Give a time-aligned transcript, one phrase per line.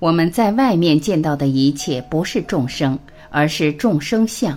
[0.00, 2.96] 我们在外面见到的一切不是众生，
[3.30, 4.56] 而是众生相。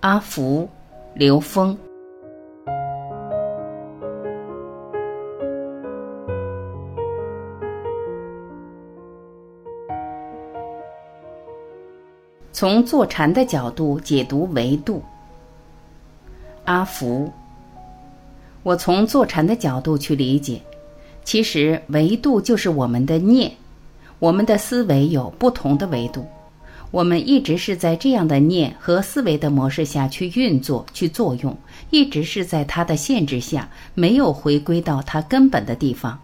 [0.00, 0.68] 阿福，
[1.14, 1.78] 刘峰。
[12.52, 15.00] 从坐禅的角度解读维度。
[16.64, 17.32] 阿福，
[18.64, 20.60] 我从坐禅的角度去理解，
[21.30, 23.52] 其实维度就是我们的念，
[24.18, 26.26] 我们的思维有不同的维度，
[26.90, 31.56] 我们一直是在这样的念和思维的模式下去运作、去作用，
[31.90, 36.18] 一直是在它的限制下，没有回归到它根本的地方。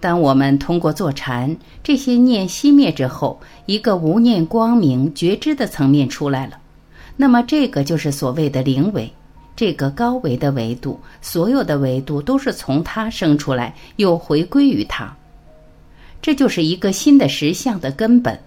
[0.00, 6.58] 当我们通过坐禅，这些念熄灭之后，一个无念光明觉知的层面出来了，
[7.16, 9.12] 那么这个就是所谓的灵维，
[9.54, 15.14] 这个高维的维度，所有的维度都是从它生出来，又回归于它，
[16.20, 18.38] 这就是一个新的实相的根本。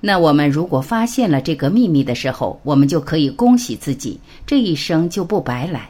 [0.00, 5.88] 那我们如果发现了这个秘密的时候，我们就可以恭喜自己，这一生就不白来。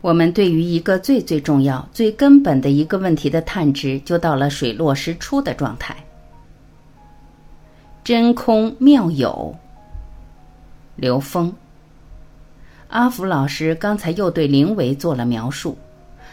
[0.00, 5.96] 我们对于一个最最重要、最根本的一个问题的探知，就到了水落石出的状态。
[8.02, 9.56] 真空妙有，
[10.96, 11.50] 刘峰。
[12.94, 15.76] 阿福老师刚才又对灵维做了描述。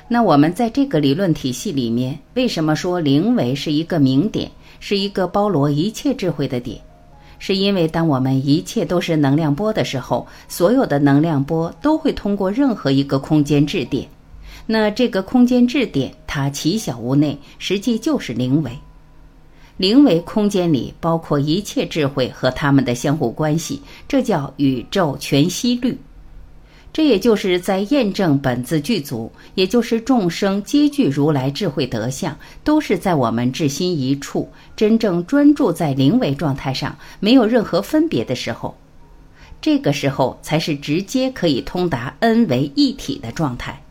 [0.07, 4.47] 那我们在这个理论体系里面，为什么说灵维是一个明点，
[4.79, 6.79] 是一个包罗一切智慧的点？
[7.39, 14.07] 是因为当我们一切都是能量波的时候，所有的能量波都会通过任何一个空间质点。
[14.67, 18.71] 那这个空间质点，它其小无内，实际就是灵维。
[19.77, 25.97] 灵维空间里包括一切智慧和它们的相互关系，这叫宇宙全息律。
[26.93, 38.75] 这也就是在验证本自具足，也就是众生皆具如来智慧德相，都是在我们至心一处，真正专注在灵为状态上，没有任何分别的时候，
[39.61, 43.81] 这个时候才是直接可以通达恩为一体的状态。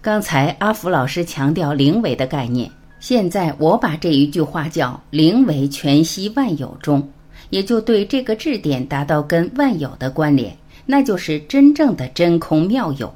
[0.00, 7.10] 刚才阿福老师强调灵为的概念，现在我把这一句话叫“灵为全息万有中”，
[7.50, 10.56] 也就对这个质点达到跟万有的关联。
[10.86, 13.14] 那就是真正的真空妙有。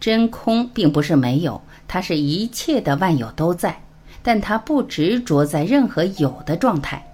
[0.00, 3.80] 真空并不是没有，它是一切的万有都在，
[4.22, 7.04] 但它不执着在任何有的状态。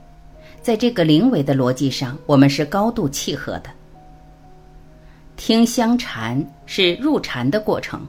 [0.61, 3.71] 在这个灵维的逻辑上，我们是高度契合的。
[5.37, 8.01] 听香禅是入禅的过程。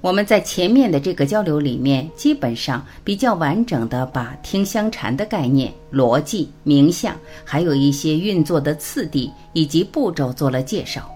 [0.00, 11.10] 我们在前面的这个交流里面，基本上比较完整的把听香禅的概念、逻辑、冥想，还有一些运作的次第以及步骤做了介绍。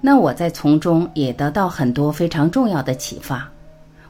[0.00, 3.48] 那我在从中也得到很多非常重要的启发。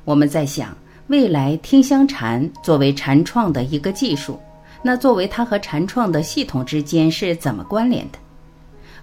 [0.05, 0.77] 我们在想，
[1.09, 4.41] 未来听香禅作为禅创的一个技术，
[4.83, 8.19] 那作为它和禅创的系统之间是怎么关联的？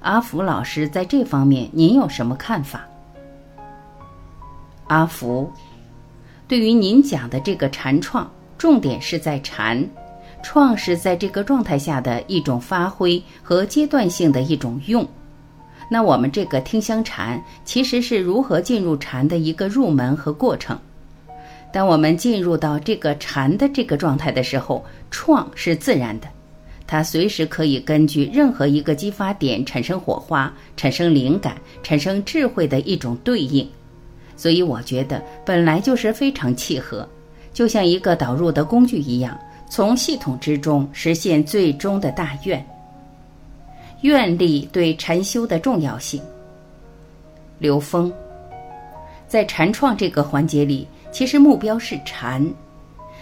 [0.02, 2.86] 阿福老师在这方面您有什么看法？
[4.90, 5.48] 阿福，
[6.48, 8.28] 对于您讲的这个禅创，
[8.58, 9.88] 重点是在禅，
[10.42, 15.08] 创是在这个状态下的一种发挥和阶段性的一种用。
[15.92, 20.78] 那我们这个听香禅其实是如何进入禅的一个入门和过程。
[21.72, 26.28] 当我们进入到这个禅的这个状态的时候，创是自然的，
[26.88, 33.70] 它随时可以根据任何一个激发点产生火花、产生灵感、产生智慧的一种对应。
[34.40, 37.06] 所以我觉得本来就是非常契合，
[37.54, 39.38] 就像一个导入的工具一样，
[39.70, 42.66] 从系统之中实现最终的大愿。
[44.04, 46.22] 愿力对禅修的重要性。
[47.58, 48.10] 刘峰，
[49.28, 52.50] 在禅创这个环节里，其实目标是禅，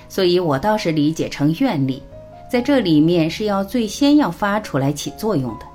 [0.08, 2.00] 所以我倒是理解成愿力，
[2.48, 5.66] 在这里面是要最先要发出来起作用的。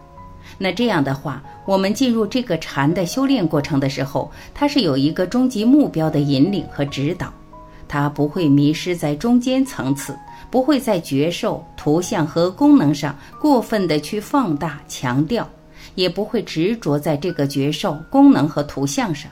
[0.63, 7.35] 那这样的话，我们进入这个禅的修炼过程的时候，它是有一个终极目标的引领和指导，
[7.89, 10.17] 它不会迷失在中间层次，
[10.53, 15.51] 不会在觉受、图像和功能上过分的去放大强调，
[15.97, 19.29] 也不会执着在这个觉受、功能和图像上。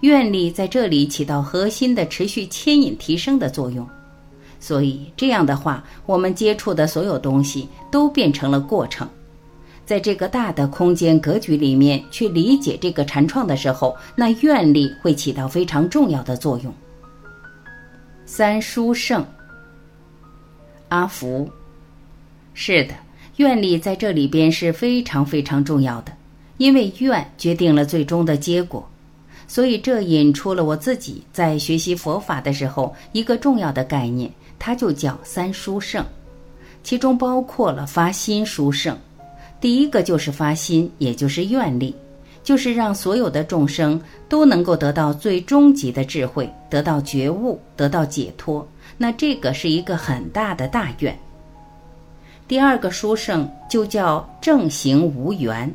[0.00, 3.88] 愿力在这里起到核心的持续牵引提升的作用，
[4.60, 9.08] 所以这样的话，我们接触的所有东西都变成了过程。
[9.84, 16.72] 在这个大的空间格局里面去理解这个禅创的时候，那愿力会起到非常重要的作用。
[18.24, 19.26] 三书圣，
[20.88, 21.50] 阿福，
[22.54, 22.94] 是的，
[23.36, 26.12] 愿力在这里边是非常非常重要的，
[26.56, 28.88] 因为愿决定了最终的结果，
[29.48, 36.06] 所以这引出了我自己在学习佛法的时候一个重要的概念，它就叫三殊胜，
[36.82, 38.96] 其中包括了发心殊胜。
[39.62, 41.94] 第一个就是发心，也就是愿力，
[42.42, 43.98] 就是让所有的众生
[44.28, 48.66] 都能够得到最终极的智慧，得到觉悟，得到解脱。
[48.98, 51.16] 那这个是一个很大的大愿。
[52.48, 55.72] 第二个殊胜就叫正行无缘，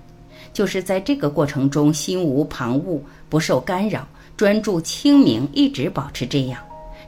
[0.51, 2.99] 就是在这个过程中心无旁骛，
[3.29, 4.05] 不受干扰，
[4.35, 6.61] 专注清明，一直保持这样。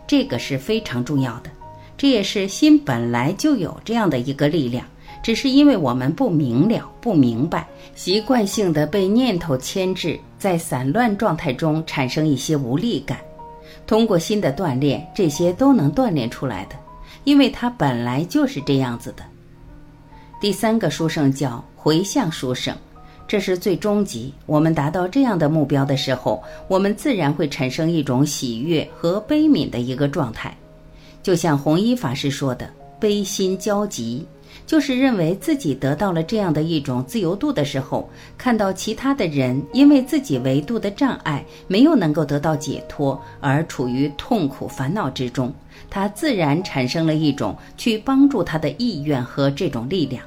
[0.08, 1.52] 这个是非常重要的，
[1.98, 4.86] 这也是心本来就有这样的一个力量。
[5.22, 13.20] 只是因为我们不明了、不明白，习惯性的被念头牵制，在散乱状态中产生一些无力感。
[13.86, 16.76] 通过心的锻炼，这些都能锻炼出来的，
[17.24, 19.24] 因为它本来就是这样子的。
[20.40, 22.76] 第三个书圣叫回向书圣，
[23.28, 24.34] 这是最终极。
[24.46, 30.56] 我们达到这样的目标的时候，我们自然会产生一种喜悦和悲悯的一个状态，
[31.22, 32.70] 就像弘一法师说的
[33.02, 34.26] ：“悲心交集。”
[34.66, 45.54] 就是认为自己得到了这样的一种自由度的时候，看到其他的人因为自己维度的障碍没有能够得到解脱而处于痛苦烦恼之中，
[45.90, 50.24] 他自然产生了一种去帮助他的意愿和这种力量。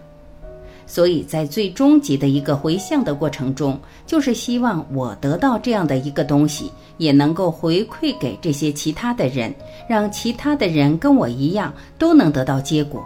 [0.84, 9.54] 所以在最终极的一个回向的过程中，就是希望我得到这样的一个东西，也能够回馈给这些其他的人，
[9.88, 13.02] 让其他的人跟我一样都能得到结果。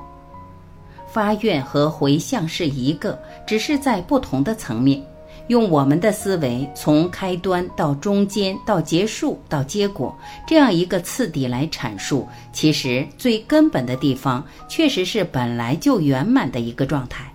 [1.17, 5.03] 发愿和回向是一个，只是在不同的层面。
[5.47, 10.15] 用我们的思维，从开端到中间到结束到结果，
[10.47, 17.33] 这样一个次第来阐述，其实最根本的地方，确实是本来就圆满的一个状态。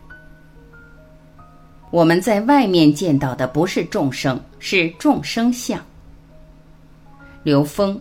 [1.89, 5.83] 我们在外面见到的不是众生，是众生相。
[7.41, 7.99] 刘峰，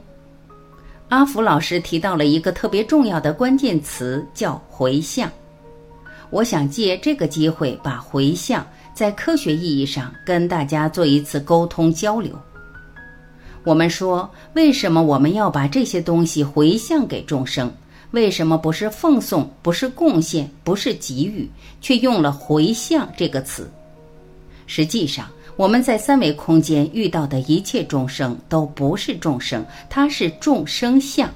[1.08, 5.30] 阿福老师提到了一个特别重要的关键词，叫回向。
[6.30, 12.38] 我想借这个机会，把回向在科学意义上跟大家做一次沟通交流。
[13.64, 17.70] 我们说，为什么我们要把这些东西回向给众生？
[18.12, 21.48] 为什么不是奉送，不是贡献，不是给予，
[21.80, 23.70] 却用了“回向”这个词？
[24.66, 31.28] 实际上，我们在三维空间遇到的一切众生都不是众生，它是众生相，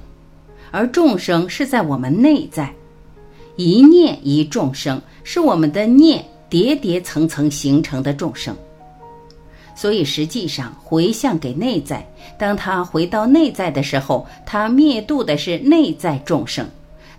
[0.71, 2.73] 而众生是在我们内在。
[3.55, 8.55] 一念一众生，是我们的念叠叠层层形成的众生。
[9.75, 12.07] 所以实际上回向给内在，
[12.37, 16.65] 当他回到内在的时候，他灭度的是内在众生，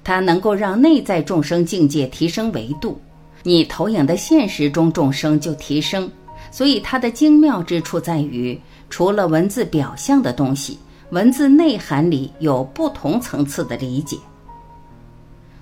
[0.03, 2.99] 他能够让内在众生境界提升维度，
[3.43, 6.11] 你投影的现实中众生就提升。
[6.51, 8.59] 所以它的精妙之处在于，
[8.89, 10.79] 除了文字表象的东西，
[11.11, 14.17] 文字内涵里有不同层次的理解。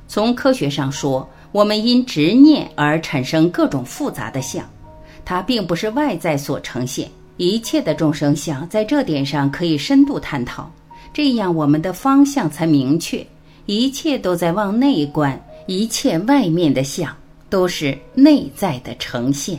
[0.07, 4.65] 从科学上说，我们因执念而产生各种复杂的相，
[5.25, 7.09] 它并不是外在所呈现。
[7.37, 10.71] 一切的众生相，在这点上可以深度探讨，
[11.13, 13.27] 这样我们的方向才明确。
[13.67, 17.17] 一切都在往内观，一切外面的相
[17.49, 19.59] 都是内在的呈现。